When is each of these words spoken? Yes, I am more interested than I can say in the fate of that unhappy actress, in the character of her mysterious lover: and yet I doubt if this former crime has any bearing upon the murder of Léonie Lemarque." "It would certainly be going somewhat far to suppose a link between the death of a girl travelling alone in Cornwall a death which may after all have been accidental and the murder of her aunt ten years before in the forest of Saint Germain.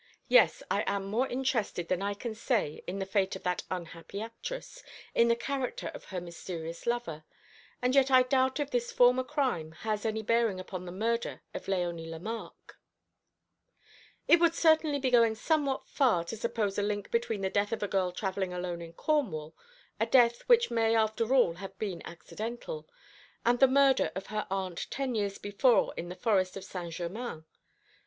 Yes, 0.29 0.63
I 0.71 0.83
am 0.87 1.05
more 1.05 1.27
interested 1.27 1.87
than 1.87 2.01
I 2.01 2.15
can 2.15 2.33
say 2.33 2.83
in 2.87 2.97
the 2.97 3.05
fate 3.05 3.35
of 3.35 3.43
that 3.43 3.61
unhappy 3.69 4.19
actress, 4.19 4.81
in 5.13 5.27
the 5.27 5.35
character 5.35 5.89
of 5.89 6.05
her 6.05 6.19
mysterious 6.19 6.87
lover: 6.87 7.23
and 7.83 7.93
yet 7.93 8.09
I 8.09 8.23
doubt 8.23 8.59
if 8.59 8.71
this 8.71 8.91
former 8.91 9.23
crime 9.23 9.73
has 9.83 10.03
any 10.03 10.23
bearing 10.23 10.59
upon 10.59 10.85
the 10.87 10.91
murder 10.91 11.43
of 11.53 11.67
Léonie 11.67 12.09
Lemarque." 12.09 12.79
"It 14.27 14.39
would 14.39 14.55
certainly 14.55 14.97
be 14.97 15.11
going 15.11 15.35
somewhat 15.35 15.85
far 15.87 16.23
to 16.23 16.35
suppose 16.35 16.79
a 16.79 16.81
link 16.81 17.11
between 17.11 17.41
the 17.41 17.51
death 17.51 17.71
of 17.71 17.83
a 17.83 17.87
girl 17.87 18.11
travelling 18.11 18.51
alone 18.51 18.81
in 18.81 18.93
Cornwall 18.93 19.55
a 19.99 20.07
death 20.07 20.41
which 20.47 20.71
may 20.71 20.95
after 20.95 21.31
all 21.31 21.53
have 21.61 21.77
been 21.77 22.01
accidental 22.07 22.89
and 23.45 23.59
the 23.59 23.67
murder 23.67 24.11
of 24.15 24.25
her 24.33 24.47
aunt 24.49 24.87
ten 24.89 25.13
years 25.13 25.37
before 25.37 25.93
in 25.95 26.09
the 26.09 26.15
forest 26.15 26.57
of 26.57 26.63
Saint 26.63 26.91
Germain. 26.91 27.45